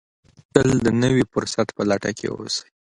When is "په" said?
1.75-1.81